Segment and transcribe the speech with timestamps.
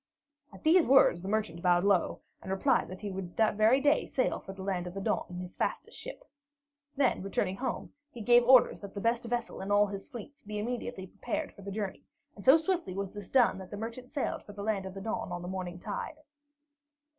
[0.51, 4.07] At these words the merchant bowed low, and replied that he would that very day
[4.07, 6.23] sail for the Land of the Dawn in his fastest ship.
[6.95, 10.57] Then, returning home, he gave orders that the best vessel in all his fleets be
[10.57, 12.03] immediately prepared for the journey;
[12.35, 15.01] and so swiftly was this done, that the merchant sailed for the Land of the
[15.01, 16.17] Dawn on the morning tide.